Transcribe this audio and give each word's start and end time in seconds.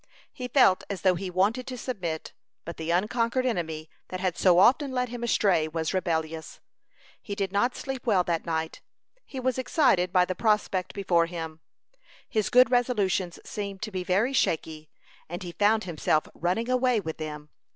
He 0.33 0.47
felt 0.47 0.83
as 0.89 1.01
though 1.03 1.13
he 1.13 1.29
wanted 1.29 1.67
to 1.67 1.77
submit, 1.77 2.33
but 2.65 2.77
the 2.77 2.89
unconquered 2.89 3.45
enemy 3.45 3.87
that 4.07 4.19
had 4.19 4.35
so 4.35 4.57
often 4.57 4.91
led 4.91 5.09
him 5.09 5.21
astray 5.21 5.67
was 5.67 5.93
rebellious. 5.93 6.59
He 7.21 7.35
did 7.35 7.51
not 7.51 7.75
sleep 7.75 8.07
well 8.07 8.23
that 8.23 8.43
night. 8.43 8.81
He 9.27 9.39
was 9.39 9.59
excited 9.59 10.11
by 10.11 10.25
the 10.25 10.33
prospect 10.33 10.95
before 10.95 11.27
him. 11.27 11.59
His 12.27 12.49
good 12.49 12.71
resolutions 12.71 13.37
seemed 13.45 13.83
to 13.83 13.91
be 13.91 14.03
very 14.03 14.33
shaky, 14.33 14.89
and 15.29 15.43
he 15.43 15.51
found 15.51 15.83
himself 15.83 16.27
running 16.33 16.67
away 16.67 16.99
from 16.99 17.13
them. 17.19 17.49